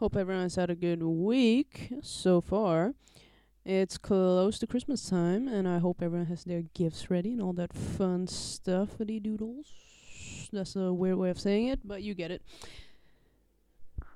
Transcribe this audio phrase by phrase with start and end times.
[0.00, 2.94] Hope everyone's had a good week so far.
[3.66, 7.52] It's close to Christmas time, and I hope everyone has their gifts ready and all
[7.52, 10.48] that fun stuff the doodles.
[10.54, 12.40] That's a weird way of saying it, but you get it.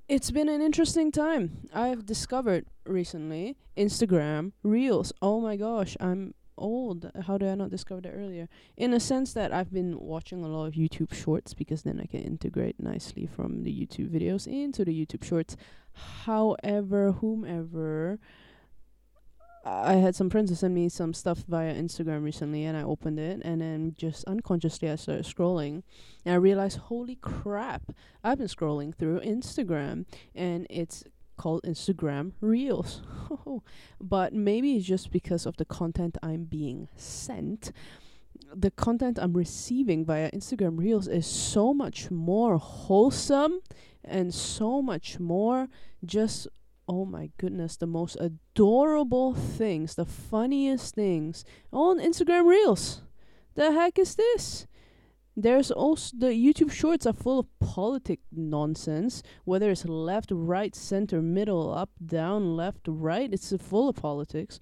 [0.08, 1.68] It's been an interesting time.
[1.74, 5.12] I've discovered recently Instagram Reels.
[5.20, 7.10] Oh my gosh, I'm old.
[7.26, 8.48] How did I not discover that earlier?
[8.76, 12.06] In a sense that I've been watching a lot of YouTube shorts because then I
[12.06, 15.56] can integrate nicely from the YouTube videos into the YouTube shorts.
[15.92, 18.18] However, whomever
[19.66, 23.18] I had some friends who sent me some stuff via Instagram recently, and I opened
[23.18, 25.82] it, and then just unconsciously I started scrolling,
[26.24, 27.82] and I realized, holy crap,
[28.22, 31.04] I've been scrolling through Instagram, and it's
[31.36, 33.02] called Instagram Reels.
[34.00, 37.72] but maybe it's just because of the content I'm being sent.
[38.54, 43.60] The content I'm receiving via Instagram Reels is so much more wholesome
[44.04, 45.68] and so much more
[46.04, 46.48] just
[46.86, 53.00] oh my goodness, the most adorable things, the funniest things on Instagram Reels.
[53.54, 54.66] The heck is this?
[55.36, 61.20] There's also the YouTube shorts are full of politic nonsense, whether it's left, right, center,
[61.20, 64.60] middle, up, down, left, right, it's full of politics,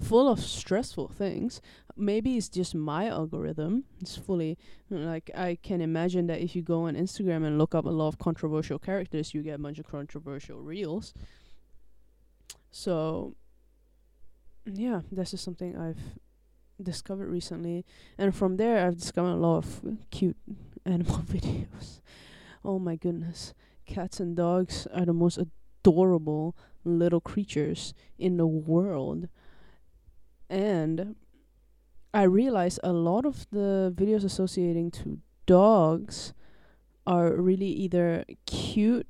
[0.00, 1.60] full of stressful things.
[1.94, 3.84] Maybe it's just my algorithm.
[4.00, 4.56] It's fully
[4.88, 8.08] like I can imagine that if you go on Instagram and look up a lot
[8.08, 11.12] of controversial characters, you get a bunch of controversial reels.
[12.70, 13.36] So
[14.64, 16.18] yeah, this is something I've
[16.82, 17.84] discovered recently,
[18.18, 19.80] and from there I've discovered a lot of
[20.10, 20.36] cute
[20.86, 22.00] animal videos.
[22.64, 23.54] Oh my goodness,
[23.86, 29.28] cats and dogs are the most adorable little creatures in the world,
[30.48, 31.16] and
[32.14, 36.34] I realized a lot of the videos associating to dogs
[37.06, 39.06] are really either cute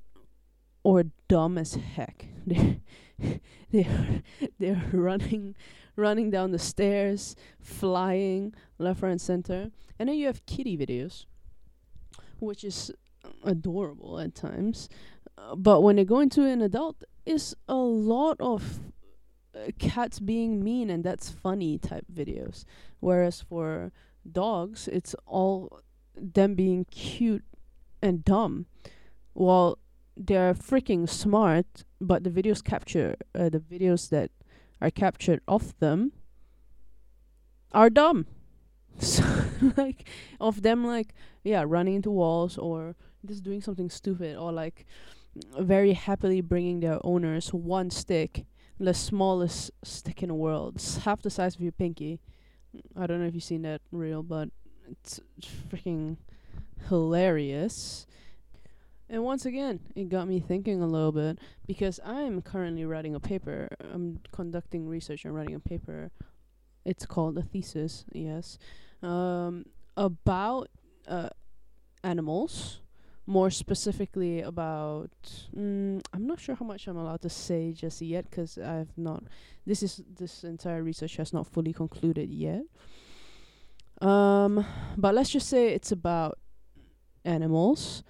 [0.83, 2.27] or dumb as heck.
[2.47, 2.81] They're
[3.71, 4.23] they're
[4.59, 5.55] they're running
[5.97, 9.71] running down the stairs, flying left, right, and center.
[9.99, 11.27] And then you have kitty videos,
[12.39, 12.91] which is
[13.45, 14.89] adorable at times.
[15.37, 18.81] Uh, but when they go into an adult, it's a lot of
[19.55, 22.65] uh, cats being mean and that's funny type videos.
[23.01, 23.93] Whereas for
[24.31, 25.81] dogs, it's all
[26.17, 27.45] them being cute
[28.03, 28.67] and dumb.
[29.35, 29.79] While
[30.17, 34.31] they're freaking smart, but the videos capture uh, the videos that
[34.83, 36.13] are captured off them
[37.73, 38.27] are dumb.
[38.99, 39.25] So
[39.79, 40.07] like
[40.39, 42.95] of them like yeah running into walls or
[43.25, 44.85] just doing something stupid or like
[45.59, 48.45] very happily bringing their owners one stick,
[48.79, 52.21] the smallest stick in the world, it's half the size of your pinky.
[52.97, 54.51] I don't know if you've seen that reel, but
[54.91, 55.21] it's
[55.71, 56.17] freaking
[56.89, 58.07] hilarious.
[59.13, 63.21] And once again, it got me thinking a little bit because I'm currently writing a
[63.21, 63.69] paper.
[63.93, 66.11] I'm conducting research and writing a paper.
[66.87, 68.59] It's called a thesis, yes,
[69.03, 69.67] um,
[69.99, 70.71] about
[71.07, 71.29] uh,
[72.03, 72.81] animals.
[73.27, 75.11] More specifically about,
[75.55, 79.25] mm, I'm not sure how much I'm allowed to say just yet because I've not.
[79.67, 82.63] This is this entire research has not fully concluded yet.
[84.01, 86.39] Um, but let's just say it's about
[87.25, 88.03] animals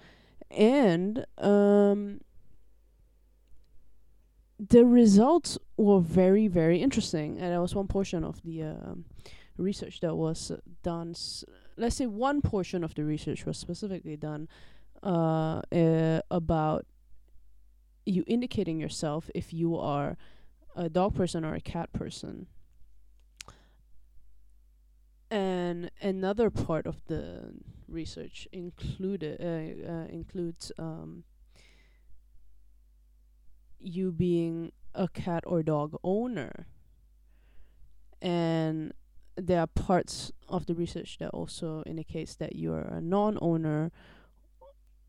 [0.53, 2.21] and um,
[4.59, 7.39] the results were very very interesting.
[7.39, 9.05] And that was one portion of the um,
[9.57, 10.51] research that was
[10.83, 11.43] done s-
[11.77, 14.47] let's say one portion of the research was specifically done
[15.03, 16.85] uh, uh, about
[18.05, 20.17] you indicating yourself if you are
[20.75, 22.47] a dog person or a cat person
[25.33, 27.55] and another part of the
[27.87, 31.23] research included uh, uh, includes um,
[33.79, 36.67] you being a cat or dog owner,
[38.21, 38.93] and
[39.35, 43.91] there are parts of the research that also indicates that you are a non-owner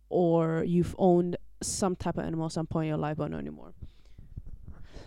[0.09, 3.41] or you've owned some type of animal at some point in your life but not
[3.41, 3.75] anymore.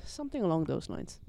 [0.05, 1.19] Something along those lines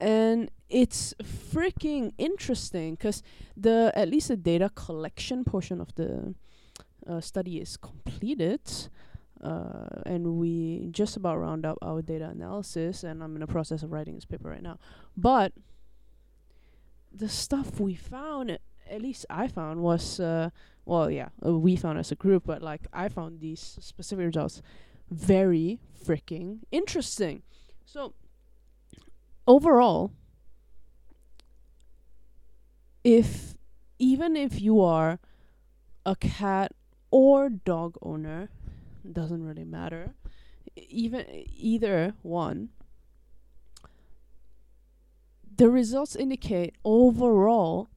[0.00, 3.22] and it's freaking interesting because
[3.56, 6.34] the at least the data collection portion of the
[7.06, 8.60] uh, study is completed
[9.42, 13.82] uh, and we just about round up our data analysis and i'm in the process
[13.82, 14.78] of writing this paper right now.
[15.16, 15.52] But
[17.12, 18.58] the stuff we found
[18.90, 20.50] at least i found was uh,
[20.84, 24.60] well yeah uh, we found as a group but like i found these specific results
[25.10, 27.42] very freaking interesting.
[27.84, 28.14] So
[29.48, 30.12] overall,
[33.02, 33.54] if
[33.98, 35.18] even if you are
[36.06, 36.72] a cat
[37.10, 38.50] or dog owner,
[39.10, 40.14] doesn't really matter.
[40.76, 41.24] Even
[41.56, 42.68] either one.
[45.56, 47.88] The results indicate overall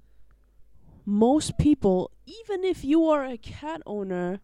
[1.06, 4.40] most people, even if you are a cat owner,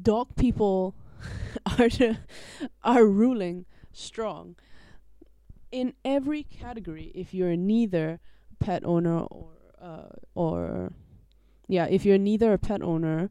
[0.00, 0.96] dog people
[1.78, 2.18] are the,
[2.82, 4.56] are ruling strong
[5.72, 7.12] in every category.
[7.14, 8.20] If you're neither
[8.58, 10.92] pet owner or uh, or
[11.68, 13.30] yeah, if you're neither a pet owner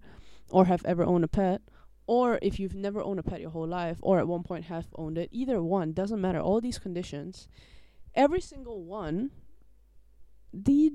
[0.50, 1.62] or have ever owned a pet,
[2.08, 4.88] or if you've never owned a pet your whole life, or at one point have
[4.96, 6.40] owned it, either one doesn't matter.
[6.40, 7.48] All these conditions,
[8.14, 9.32] every single one,
[10.54, 10.94] the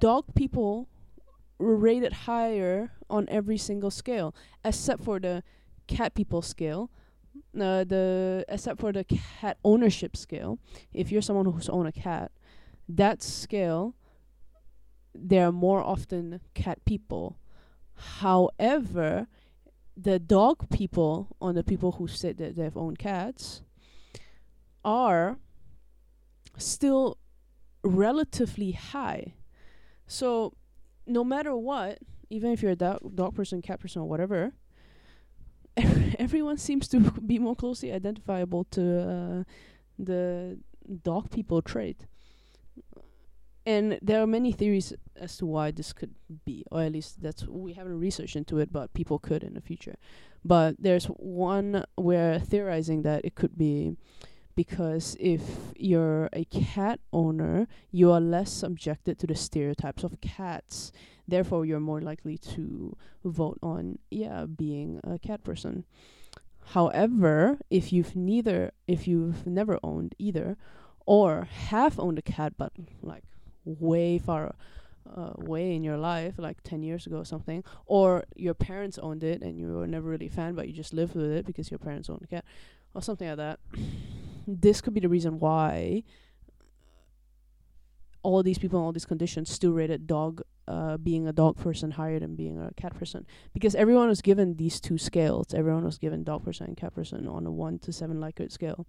[0.00, 0.88] dog people
[1.58, 4.34] rated higher on every single scale,
[4.64, 5.42] except for the
[5.86, 6.90] cat people scale.
[7.58, 10.58] Uh, the except for the cat ownership scale.
[10.92, 12.30] If you're someone who's owned a cat,
[12.88, 13.94] that scale,
[15.14, 17.38] there are more often cat people.
[17.94, 19.26] However,
[19.96, 23.62] the dog people on the people who said that they've owned cats
[24.84, 25.38] are
[26.56, 27.18] still
[27.82, 29.34] relatively high.
[30.06, 30.54] So,
[31.06, 31.98] no matter what,
[32.30, 34.52] even if you're a dog, dog person, cat person, or whatever,
[36.18, 39.44] everyone seems to be more closely identifiable to uh,
[39.98, 40.58] the
[41.02, 42.06] dog people trait.
[43.64, 46.14] And there are many theories as to why this could
[46.44, 49.60] be, or at least that's we haven't researched into it, but people could in the
[49.60, 49.94] future.
[50.44, 53.96] But there's one where theorizing that it could be
[54.54, 55.42] because if
[55.76, 60.92] you're a cat owner, you are less subjected to the stereotypes of cats.
[61.26, 65.84] Therefore, you're more likely to vote on yeah being a cat person.
[66.66, 70.56] However, if you've neither, if you've never owned either,
[71.06, 72.72] or have owned a cat but
[73.02, 73.24] like
[73.64, 74.54] way far
[75.14, 79.24] uh, way in your life, like 10 years ago or something, or your parents owned
[79.24, 81.70] it and you were never really a fan, but you just lived with it because
[81.70, 82.44] your parents owned a cat,
[82.94, 83.60] or something like that.
[84.46, 86.02] This could be the reason why
[88.22, 91.92] all these people in all these conditions still rated dog, uh, being a dog person
[91.92, 93.26] higher than being a cat person.
[93.52, 95.52] Because everyone was given these two scales.
[95.52, 98.86] Everyone was given dog person and cat person on a 1 to 7 Likert scale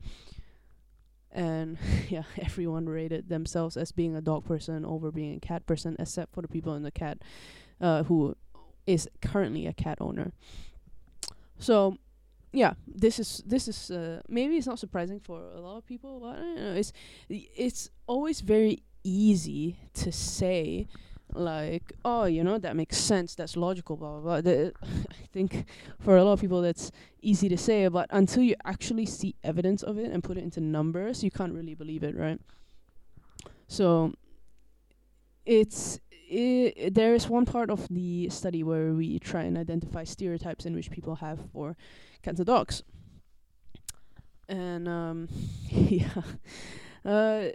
[1.34, 1.78] and
[2.10, 6.34] yeah, everyone rated themselves as being a dog person over being a cat person, except
[6.34, 7.18] for the people in the cat,
[7.82, 8.36] uh, who
[8.86, 10.32] is currently a cat owner.
[11.58, 11.98] So,
[12.54, 16.20] yeah, this is this is uh, maybe it's not surprising for a lot of people,
[16.20, 16.74] but I don't know.
[16.74, 16.94] It's
[17.30, 20.88] it's always very easy to say
[21.36, 24.52] like oh you know that makes sense that's logical blah blah blah
[24.84, 25.66] i think
[26.00, 26.92] for a lot of people that's
[27.24, 30.62] easy to say but until you actually see evidence of it and put it into
[30.62, 32.40] numbers you can't really believe it right
[33.68, 34.14] so
[35.46, 36.00] it's
[36.34, 40.76] i there is one part of the study where we try and identify stereotypes in
[40.76, 41.76] which people have for
[42.22, 42.84] cats and dogs.
[44.50, 45.28] And um
[45.70, 46.22] yeah.
[47.06, 47.50] Uh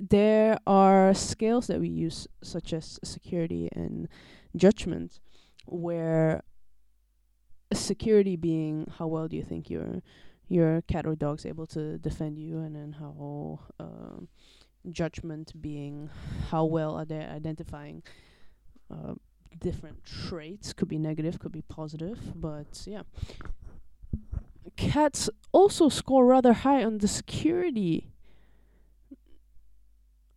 [0.00, 4.08] there are scales that we use, such as security and
[4.56, 5.20] judgment,
[5.66, 6.42] where
[7.72, 10.02] security being how well do you think your
[10.48, 14.20] your cat or dog's able to defend you, and then how uh,
[14.90, 16.10] judgment being
[16.50, 18.02] how well are they identifying
[18.90, 19.14] uh,
[19.58, 20.72] different traits.
[20.72, 23.02] Could be negative, could be positive, but yeah.
[24.76, 28.10] Cats also score rather high on the security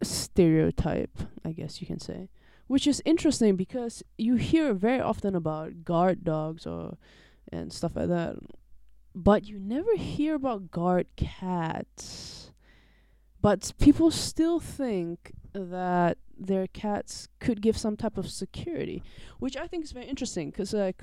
[0.03, 2.29] stereotype, I guess you can say,
[2.67, 6.97] which is interesting because you hear very often about guard dogs or
[7.51, 8.35] and stuff like that,
[9.15, 12.51] but you never hear about guard cats.
[13.47, 19.01] But people still think that their cats could give some type of security,
[19.39, 21.01] which I think is very interesting because like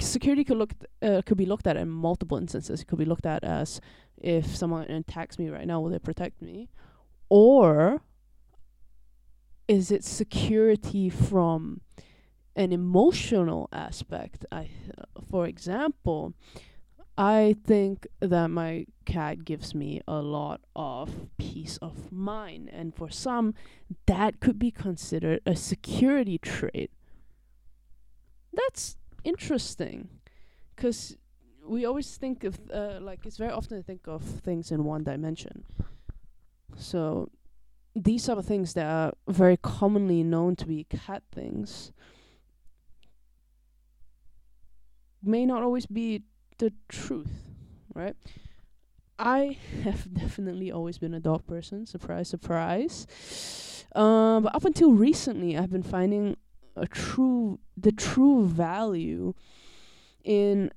[0.00, 2.80] security could look uh, could be looked at in multiple instances.
[2.80, 3.82] It could be looked at as
[4.16, 6.70] if someone attacks me right now, will they protect me?
[7.28, 8.00] Or
[9.68, 11.82] is it security from
[12.54, 14.46] an emotional aspect?
[14.50, 16.32] I, uh, for example,
[17.18, 23.08] I think that my cat gives me a lot of peace of mind, and for
[23.08, 23.54] some,
[24.04, 26.90] that could be considered a security trait.
[28.52, 30.08] That's interesting,
[30.74, 31.16] because
[31.66, 35.02] we always think of uh, like it's very often to think of things in one
[35.02, 35.64] dimension.
[36.76, 37.30] So
[37.94, 41.92] these are the things that are very commonly known to be cat things
[45.22, 46.22] may not always be
[46.58, 47.32] the truth,
[47.94, 48.16] right?
[49.18, 51.86] I have definitely always been a dog person.
[51.86, 53.06] Surprise, surprise.
[53.94, 56.36] Um, but up until recently, I've been finding
[56.76, 59.32] a true the true value
[60.24, 60.70] in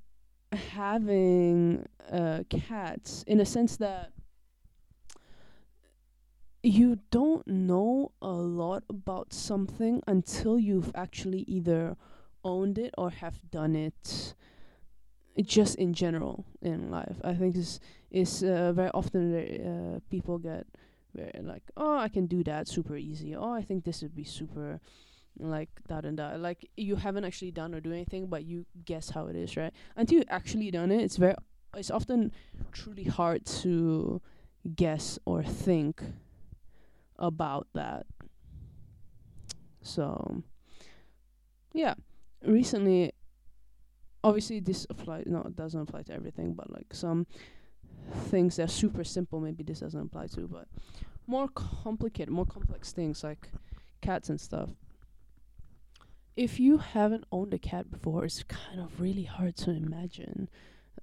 [0.53, 4.11] having uh, cats in a sense that
[6.63, 11.95] you don't know a lot about something until you've actually either
[12.43, 14.33] owned it or have done it
[15.43, 17.17] just in general in life.
[17.23, 17.79] I think is
[18.11, 20.65] is uh, very often uh, people get
[21.15, 23.35] very like oh i can do that super easy.
[23.35, 24.79] Oh i think this would be super
[25.39, 29.09] like that and that like you haven't actually done or do anything but you guess
[29.09, 29.73] how it is right?
[29.95, 31.35] Until you actually done it it's very
[31.75, 32.31] it's often
[32.71, 34.21] truly hard to
[34.75, 36.01] guess or think
[37.17, 38.05] about that.
[39.81, 40.43] So
[41.73, 41.93] yeah.
[42.41, 43.11] Recently
[44.23, 47.25] obviously this applies no it doesn't apply to everything but like some
[48.29, 50.67] things that are super simple maybe this doesn't apply to but
[51.27, 53.49] more complicated more complex things like
[54.01, 54.69] cats and stuff.
[56.35, 60.49] If you haven't owned a cat before it's kind of really hard to imagine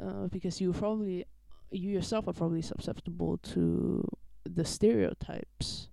[0.02, 1.26] uh, because you probably
[1.70, 4.06] you yourself are probably susceptible to
[4.44, 5.88] the stereotypes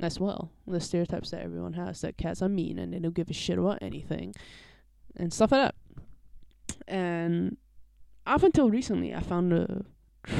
[0.00, 3.30] as well the stereotypes that everyone has that cats are mean and they don't give
[3.30, 4.32] a shit about anything
[5.16, 5.74] and stuff like that
[6.86, 7.56] and
[8.26, 9.84] up until recently, I found a
[10.22, 10.34] tr-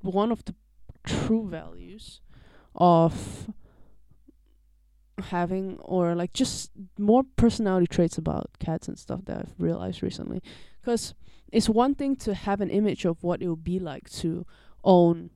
[0.00, 0.54] one of the
[1.04, 2.20] true values
[2.74, 3.48] of
[5.30, 10.42] having or like just more personality traits about cats and stuff that I've realized recently.
[10.80, 11.14] Because
[11.50, 14.46] it's one thing to have an image of what it would be like to
[14.84, 15.30] own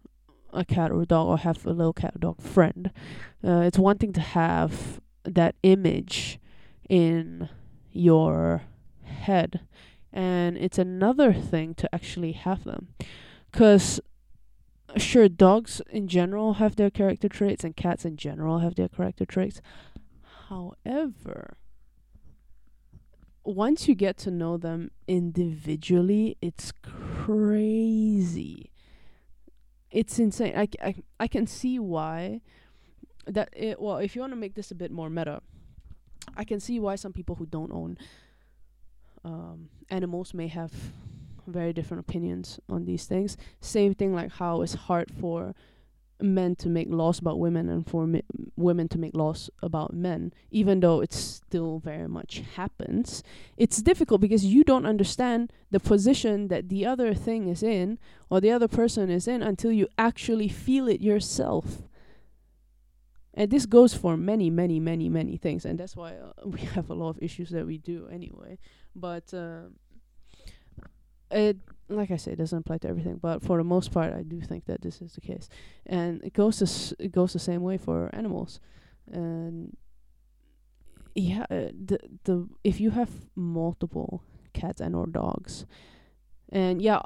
[0.53, 2.93] a cat or a dog or have a little cat or dog friend.
[3.43, 6.39] Uh, it's one thing to have that image
[6.89, 7.49] in
[7.93, 8.63] your
[9.05, 9.61] head.
[10.13, 12.89] And it's another thing to actually have them.
[13.51, 14.01] Because
[14.97, 19.25] sure dogs in general have their character traits and cats in general have their character
[19.25, 19.61] traits.
[20.49, 21.57] However
[23.45, 28.71] once you get to know them individually it's crazy.
[29.91, 30.55] It's insane.
[30.57, 32.41] I, I, I can see why
[33.27, 35.41] that it well if you want to make this a bit more meta
[36.37, 37.97] i can see why some people who don't own
[39.25, 40.73] um, animals may have
[41.47, 43.37] very different opinions on these things.
[43.61, 45.55] Same thing like how it's hard for
[46.21, 48.23] men to make laws about women and for mi-
[48.57, 53.25] women to make laws about men, even though it still very much happens.
[53.57, 57.99] It's difficult because you don't understand the position that the other thing is in
[58.31, 61.83] or the other person is in until you actually feel it yourself.
[63.35, 66.91] And this goes for many, many, many, many things, and that's why uh, we have
[66.91, 68.59] a lot of issues that we do anyway.
[68.95, 69.69] But uh,
[71.31, 71.57] it
[71.89, 74.41] like I say, it doesn't apply to everything, but for the most part, I do
[74.41, 75.49] think that this is the case,
[75.87, 78.61] and it goes s- it goes the same way for animals,
[79.11, 79.77] and
[81.15, 84.23] yeah, uh, the the if you have multiple
[84.55, 85.67] cats and or dogs,
[86.51, 87.01] and yeah,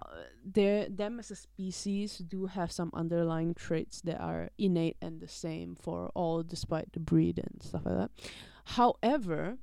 [0.53, 5.29] they them as a species do have some underlying traits that are innate and the
[5.29, 8.11] same for all, despite the breed and stuff like that.
[8.65, 9.59] However,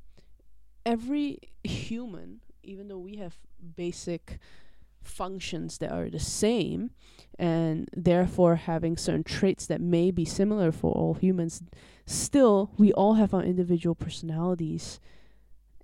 [0.86, 3.38] every human, even though we have
[3.76, 4.40] basic
[5.02, 6.92] functions that are the same
[7.38, 11.62] and therefore having certain traits that may be similar for all humans,
[12.06, 15.00] still we all have our individual personalities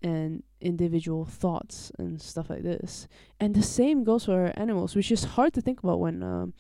[0.02, 3.08] and individual thoughts and stuff like this.
[3.40, 6.54] And the same goes for animals, which is hard to think about when um,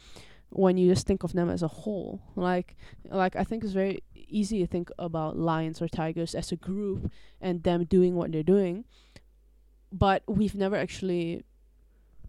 [0.49, 2.21] when you just think of them as a whole.
[2.35, 6.55] Like like I think it's very easy to think about lions or tigers as a
[6.55, 8.85] group and them doing what they're doing.
[9.91, 11.43] But we've never actually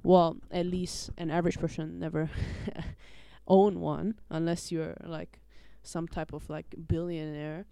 [0.02, 2.30] well, at least an average person never
[3.46, 5.40] own one unless you're like
[5.82, 7.66] some type of like billionaire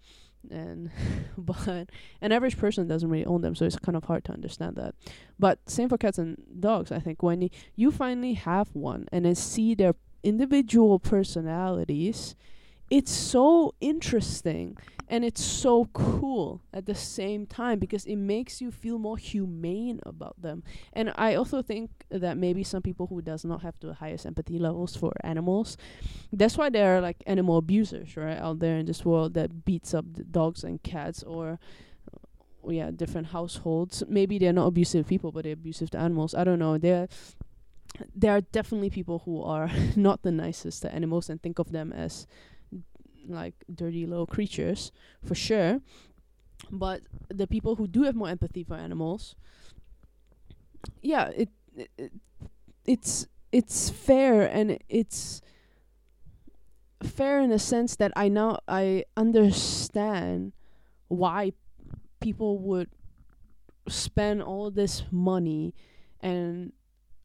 [0.49, 0.89] and
[1.37, 1.89] but
[2.21, 4.95] an average person doesn't really own them so it's kind of hard to understand that.
[5.37, 9.25] But same for cats and dogs i think when y- you finally have one and
[9.25, 12.35] then see their individual personalities,
[12.89, 14.77] it's so interesting
[15.09, 19.99] and it's so cool at the same time because it makes you feel more humane
[20.05, 20.63] about them.
[20.93, 24.57] And i also think that maybe some people who does not have the highest empathy
[24.57, 25.77] levels for animals
[26.31, 29.93] that's why there are like animal abusers right out there in this world that beats
[29.93, 31.59] up dogs and cats or
[32.13, 34.03] uh, yeah different households.
[34.07, 36.35] Maybe they're not abusive people but they're abusive to animals.
[36.35, 36.77] I don't know.
[36.77, 37.07] They're
[38.15, 41.91] there are definitely people who are not the nicest to animals and think of them
[41.91, 42.27] as
[43.29, 44.91] like dirty little creatures
[45.23, 45.81] for sure.
[46.71, 49.35] But the people who do have more empathy for animals
[51.01, 52.11] yeah it, it
[52.85, 55.41] it's it's fair and it's
[57.03, 60.53] fair in a sense that I now I understand
[61.07, 61.53] why
[62.19, 62.89] people would
[63.87, 65.73] spend all this money
[66.19, 66.73] and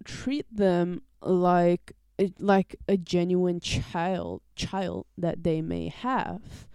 [0.05, 1.93] treat them like
[2.39, 6.69] like a genuine child child that they may have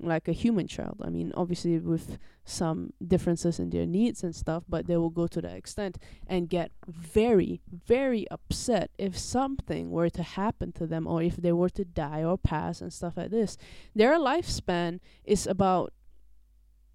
[0.00, 4.64] like a human child i mean obviously with some differences in their needs and stuff
[4.68, 10.10] but they will go to that extent and get very very upset if something were
[10.10, 13.30] to happen to them or if they were to die or pass and stuff like
[13.30, 13.56] this
[13.94, 15.92] their lifespan is about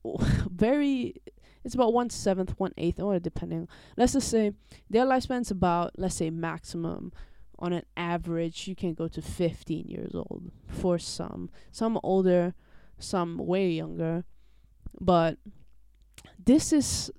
[0.49, 1.15] very
[1.63, 3.67] it's about one seventh, one eighth, or depending.
[3.97, 4.53] Let's just say
[4.89, 7.11] their lifespan's about, let's say, maximum
[7.59, 11.49] on an average, you can go to 15 years old for some.
[11.71, 12.53] Some older,
[12.97, 14.23] some way younger.
[14.99, 15.37] But
[16.43, 17.11] this is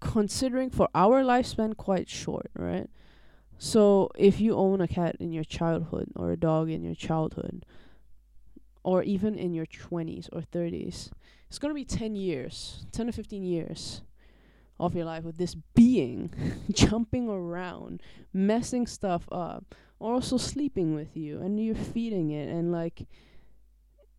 [0.00, 2.88] considering for our lifespan quite short, right?
[3.58, 7.66] So if you own a cat in your childhood or a dog in your childhood
[8.82, 11.10] or even in your 20s or 30s,
[11.48, 14.02] it's going to be 10 years, 10 to 15 years
[14.80, 16.32] of your life with this being
[16.70, 23.06] jumping around, messing stuff up, also sleeping with you and you're feeding it and like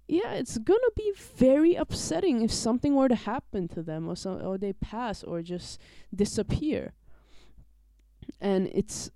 [0.08, 4.34] yeah, it's gonna be very upsetting if something were to happen to them or so
[4.40, 5.80] or they pass or just
[6.14, 6.92] disappear.
[8.42, 9.10] And it's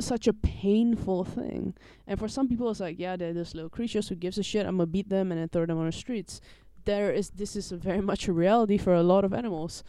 [0.00, 1.74] such a painful thing.
[2.04, 4.66] And for some people it's like, yeah, they're just little creatures who gives a shit,
[4.66, 6.40] I'm gonna beat them and then throw them on the streets.
[6.84, 9.84] There is this is very much a reality for a lot of animals.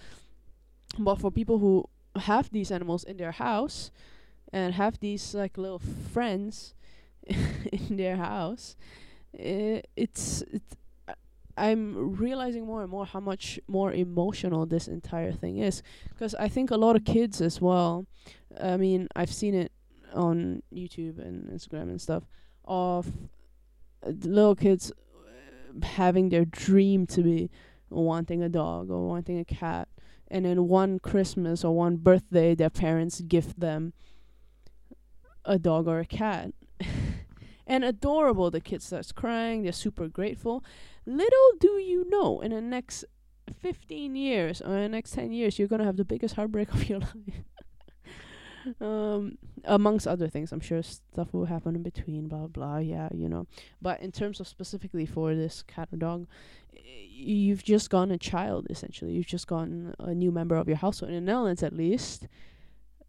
[0.97, 1.85] But for people who
[2.15, 3.91] have these animals in their house
[4.53, 6.73] and have these like little friends
[7.27, 8.75] in their house,
[9.37, 10.63] uh, it's it,
[11.57, 15.81] I'm realizing more and more how much more emotional this entire thing is.
[16.09, 18.05] Because I think a lot of kids as well.
[18.61, 19.71] I mean, I've seen it
[20.13, 22.23] on YouTube and Instagram and stuff
[22.65, 23.07] of
[24.05, 27.49] uh, little kids uh, having their dream to be
[27.89, 29.87] wanting a dog or wanting a cat
[30.29, 33.93] and in one Christmas or one birthday, their parents gift them
[35.43, 36.51] a dog or a cat.
[37.67, 40.63] and adorable, the kid starts crying, they're super grateful.
[41.05, 43.05] Little do you know, in the next
[43.61, 46.99] 15 years or the next 10 years, you're gonna have the biggest heartbreak of your
[46.99, 47.43] life.
[48.81, 52.77] um, amongst other things, I'm sure stuff will happen in between, blah blah.
[52.77, 53.45] Yeah, you know.
[53.81, 56.27] But in terms of specifically for this cat or dog,
[57.15, 59.13] you've just gotten a child essentially.
[59.13, 61.11] You've just gotten a new member of your household.
[61.11, 62.27] In the Netherlands, at least,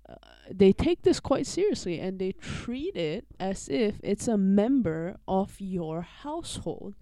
[0.08, 0.14] uh,
[0.50, 5.60] they take this quite seriously and they treat it as if it's a member of
[5.60, 6.94] your household.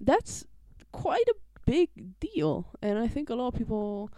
[0.00, 0.44] That's
[0.90, 4.10] quite a big deal, and I think a lot of people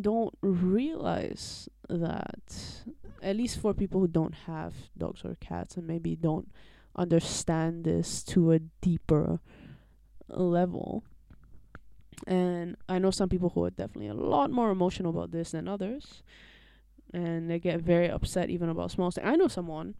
[0.00, 2.84] don't realize that.
[3.20, 6.52] At least for people who don't have dogs or cats and maybe don't
[6.94, 9.40] understand this to a deeper
[10.28, 11.04] level.
[12.26, 15.68] And I know some people who are definitely a lot more emotional about this than
[15.68, 16.22] others.
[17.12, 19.26] And they get very upset even about small things.
[19.26, 19.94] I know someone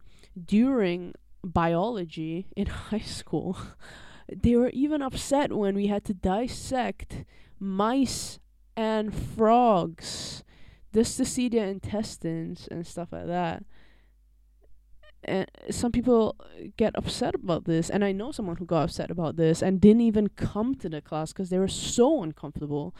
[0.45, 1.13] during
[1.43, 3.57] biology in high school,
[4.35, 7.25] they were even upset when we had to dissect
[7.59, 8.39] mice
[8.75, 10.43] and frogs
[10.93, 13.63] just to see their intestines and stuff like that
[15.23, 16.35] and some people
[16.77, 20.01] get upset about this and i know someone who got upset about this and didn't
[20.01, 22.95] even come to the class because they were so uncomfortable.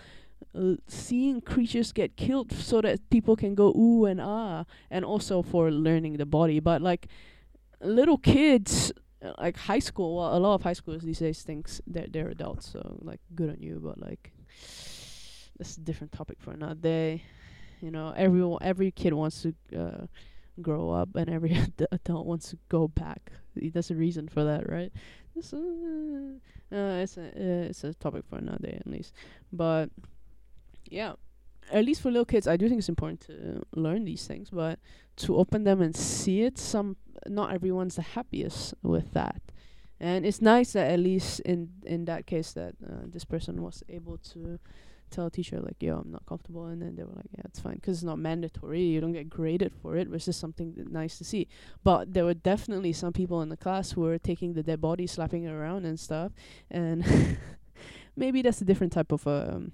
[0.55, 5.41] Uh, seeing creatures get killed so that people can go ooh and ah and also
[5.41, 6.59] for learning the body.
[6.59, 7.07] But like
[7.81, 8.91] little kids
[9.23, 12.29] uh, like high school well a lot of high schoolers these days thinks they're, they're
[12.29, 14.31] adults so like good on you but like
[15.57, 17.23] that's a different topic for another day.
[17.81, 20.05] You know everyone every kid wants to uh,
[20.59, 21.57] grow up and every
[21.91, 23.31] adult wants to go back.
[23.55, 24.91] There's a reason for that, right?
[25.35, 25.57] It's, uh,
[26.71, 29.13] uh, it's a uh, it's a topic for another day at least.
[29.51, 29.89] But
[30.85, 31.13] yeah,
[31.71, 34.79] at least for little kids, I do think it's important to learn these things, but
[35.17, 39.41] to open them and see it, some not everyone's the happiest with that.
[39.99, 43.83] And it's nice that at least in in that case that uh, this person was
[43.89, 44.59] able to
[45.09, 47.59] tell a teacher like, "Yo, I'm not comfortable," and then they were like, "Yeah, it's
[47.59, 48.83] fine," because it's not mandatory.
[48.83, 51.47] You don't get graded for it, which is something nice to see.
[51.83, 55.07] But there were definitely some people in the class who were taking the dead body,
[55.07, 56.31] slapping it around and stuff,
[56.69, 57.05] and
[58.15, 59.71] maybe that's a different type of um,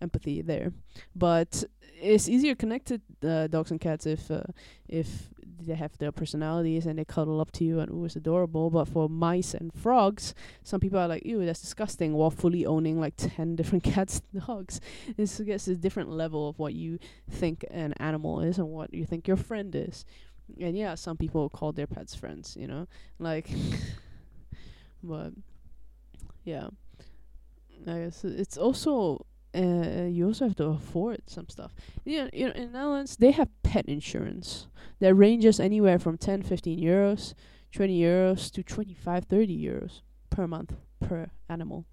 [0.00, 0.72] empathy there.
[1.14, 1.64] But
[2.02, 4.42] it's easier connected uh, dogs and cats if uh,
[4.88, 5.30] if
[5.64, 8.68] they have their personalities and they cuddle up to you and ooh, it's adorable.
[8.70, 10.34] But for mice and frogs,
[10.64, 12.14] some people are like, ew, that's disgusting.
[12.14, 14.80] While fully owning like ten different cats and dogs,
[15.18, 16.98] I guess a different level of what you
[17.30, 20.04] think an animal is and what you think your friend is.
[20.60, 22.88] And yeah, some people call their pets friends, you know,
[23.18, 23.48] like,
[25.02, 25.32] but
[26.44, 26.68] yeah.
[27.86, 31.74] I guess it's also uh, you also have to afford some stuff.
[32.04, 34.66] Yeah, you know, in Netherlands they have pet insurance
[35.00, 37.34] that ranges anywhere from 10, 15 euros,
[37.72, 41.86] 20 euros to 25, 30 euros per month per animal.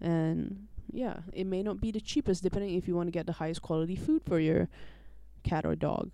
[0.00, 3.32] And yeah, it may not be the cheapest depending if you want to get the
[3.32, 4.68] highest quality food for your
[5.42, 6.10] cat or dog.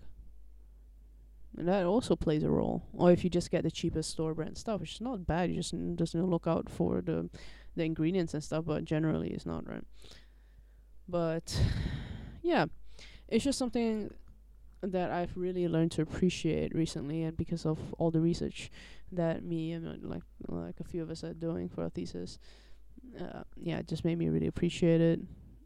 [1.57, 2.83] And that also plays a role.
[2.93, 5.57] Or if you just get the cheapest store brand stuff, which is not bad, you
[5.57, 7.29] just n- just look out for the
[7.75, 9.83] the ingredients and stuff, but generally it's not right.
[11.07, 11.59] But
[12.41, 12.65] yeah,
[13.27, 14.13] it's just something
[14.81, 18.71] that I've really learned to appreciate recently, and because of all the research
[19.11, 22.39] that me and uh, like like a few of us are doing for our thesis,
[23.19, 25.19] uh, yeah, it just made me really appreciate it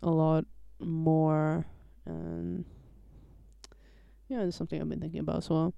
[0.04, 0.46] a lot
[0.80, 1.66] more,
[2.06, 2.66] and
[4.28, 5.74] yeah, it's something I've been thinking about as well.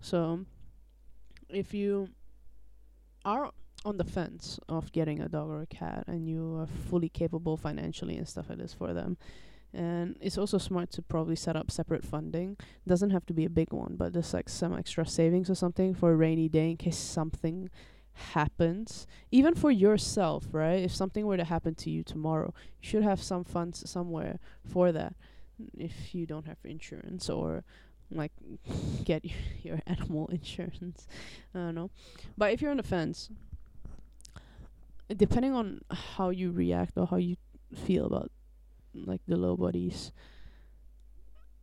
[0.00, 0.44] So,
[1.48, 2.08] if you
[3.24, 3.52] are
[3.84, 7.56] on the fence of getting a dog or a cat and you are fully capable
[7.56, 9.16] financially and stuff like this for them,
[9.74, 12.56] and it's also smart to probably set up separate funding.
[12.86, 15.94] Doesn't have to be a big one, but just like some extra savings or something
[15.94, 17.70] for a rainy day in case something
[18.12, 19.06] happens.
[19.30, 20.82] Even for yourself, right?
[20.82, 24.92] If something were to happen to you tomorrow, you should have some funds somewhere for
[24.92, 25.14] that.
[25.76, 27.64] If you don't have insurance or
[28.10, 28.32] like
[29.04, 29.24] get
[29.62, 31.06] your, animal insurance.
[31.54, 31.90] I don't know.
[32.36, 33.30] But if you're on the fence,
[35.16, 37.36] depending on how you react or how you
[37.74, 38.30] feel about
[38.94, 40.12] like the low bodies,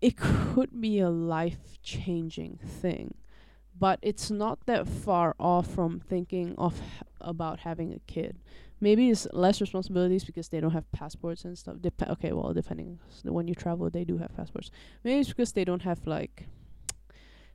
[0.01, 3.15] it could be a life changing thing.
[3.77, 6.81] But it's not that far off from thinking of
[7.21, 8.37] about having a kid.
[8.81, 11.77] Maybe it's less responsibilities because they don't have passports and stuff.
[11.81, 14.69] Dep- okay, well, depending when you travel, they do have passports.
[15.03, 16.47] Maybe it's because they don't have like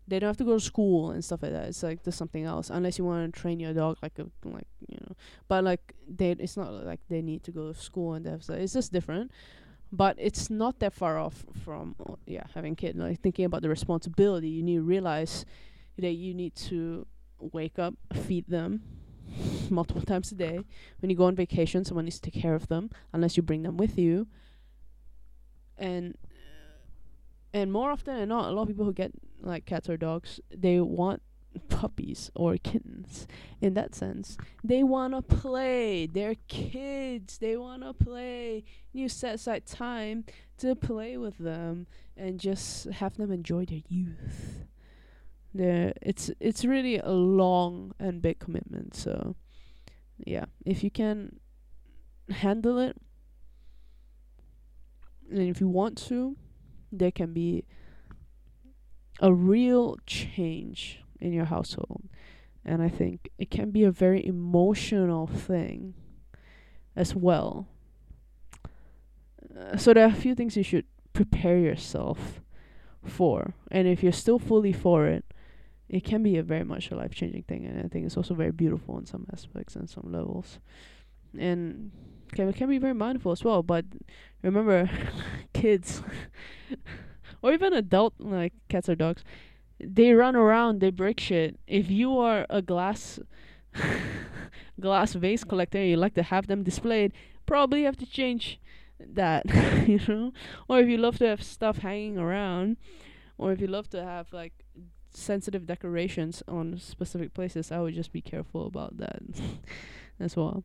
[0.06, 1.68] they don't have to go to school and stuff like that.
[1.68, 4.66] It's like there's something else unless you want to train your dog like a like
[4.88, 5.16] you know.
[5.48, 8.42] But like they, it's not like they need to go to school and stuff.
[8.42, 9.30] So it's just different.
[9.90, 11.94] But it's not that far off from
[12.26, 12.96] yeah having kid.
[12.96, 15.44] Like thinking about the responsibility, you need to realize
[15.98, 17.06] that you need to
[17.38, 18.82] wake up, feed them
[19.70, 20.60] multiple times a day.
[21.00, 23.62] When you go on vacation, someone needs to take care of them unless you bring
[23.62, 24.26] them with you.
[25.78, 26.16] And
[27.54, 30.40] and more often than not, a lot of people who get like cats or dogs,
[30.52, 31.22] they want
[31.68, 33.28] puppies or kittens
[33.60, 34.36] in that sense.
[34.64, 36.06] They want to play.
[36.06, 37.38] They're kids.
[37.38, 38.64] They want to play.
[38.92, 40.24] You set aside time
[40.58, 41.86] to play with them
[42.16, 44.64] and just have them enjoy their youth.
[45.54, 48.96] They're, it's it's really a long and big commitment.
[48.96, 49.36] So,
[50.18, 51.38] yeah, if you can
[52.28, 52.96] handle it,
[55.30, 56.36] and if you want to,
[56.98, 57.64] there can be
[59.20, 62.02] a real change in your household.
[62.64, 65.94] And I think it can be a very emotional thing
[66.96, 67.66] as well.
[69.56, 72.40] Uh, so there are a few things you should prepare yourself
[73.04, 73.54] for.
[73.70, 75.24] And if you're still fully for it,
[75.88, 77.66] it can be a very much a life changing thing.
[77.66, 80.58] And I think it's also very beautiful in some aspects and some levels.
[81.38, 81.90] And
[82.32, 83.62] can can be very mindful as well.
[83.62, 83.84] But
[84.42, 84.90] remember,
[85.52, 86.02] kids
[87.42, 89.24] or even adult like cats or dogs,
[89.80, 91.58] they run around, they break shit.
[91.66, 93.18] If you are a glass
[94.80, 97.12] glass vase collector and you like to have them displayed,
[97.46, 98.60] probably have to change
[98.98, 99.44] that,
[99.86, 100.32] you know?
[100.68, 102.76] Or if you love to have stuff hanging around,
[103.38, 104.64] or if you love to have like
[105.10, 109.22] sensitive decorations on specific places, I would just be careful about that
[110.20, 110.64] as well.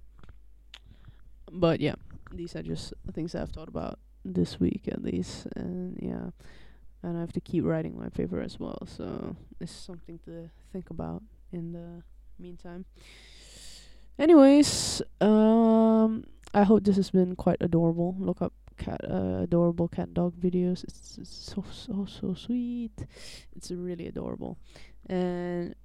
[1.51, 1.95] But yeah,
[2.31, 6.29] these are just things I've thought about this week at least, and yeah,
[7.03, 10.89] and I have to keep writing my paper as well, so it's something to think
[10.89, 12.03] about in the
[12.37, 12.85] meantime.
[14.17, 18.15] Anyways, um, I hope this has been quite adorable.
[18.19, 20.83] Look up cat, uh, adorable cat dog videos.
[20.83, 23.05] It's, it's so so so sweet.
[23.55, 24.57] It's really adorable,
[25.07, 25.75] and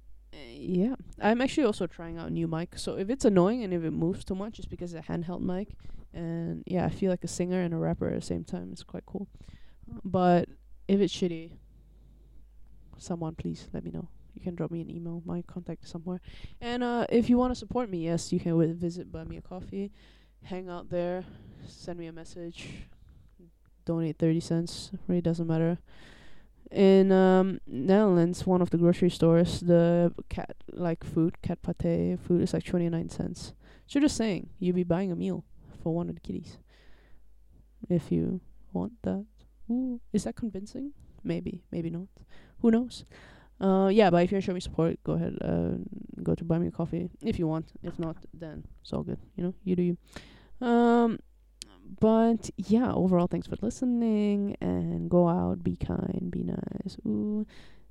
[0.51, 2.77] yeah, I'm actually also trying out a new mic.
[2.77, 5.41] So if it's annoying and if it moves too much, it's because it's a handheld
[5.41, 5.69] mic.
[6.13, 8.69] And yeah, I feel like a singer and a rapper at the same time.
[8.71, 9.27] It's quite cool.
[10.03, 10.49] But
[10.87, 11.51] if it's shitty,
[12.97, 14.07] someone please let me know.
[14.33, 15.21] You can drop me an email.
[15.25, 16.21] My contact somewhere.
[16.59, 19.41] And uh, if you want to support me, yes, you can visit Buy Me a
[19.41, 19.91] Coffee,
[20.43, 21.23] hang out there,
[21.67, 22.67] send me a message,
[23.85, 24.91] donate thirty cents.
[25.07, 25.79] Really doesn't matter.
[26.71, 32.41] In um, Netherlands, one of the grocery stores, the cat like food, cat pate food
[32.41, 33.53] is like twenty nine cents.
[33.87, 35.45] So just saying, you'd be buying a meal
[35.81, 36.57] for one of the kitties.
[37.87, 38.41] If you
[38.73, 39.25] want that.
[39.69, 40.91] Ooh, is that convincing?
[41.23, 42.07] Maybe, maybe not.
[42.61, 43.05] Who knows?
[43.59, 45.37] Uh, yeah, but if you show me support, go ahead.
[45.41, 45.77] Uh,
[46.21, 47.71] go to buy me a coffee if you want.
[47.83, 49.19] If not, then it's all good.
[49.35, 49.97] You know, you do you.
[50.67, 51.19] Um,
[51.99, 56.97] but yeah, overall, thanks for listening and go out, be kind, be nice.
[57.05, 57.45] Ooh.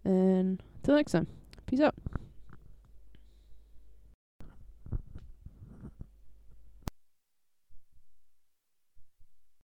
[0.05, 1.27] And till next time.
[1.67, 1.95] Peace out.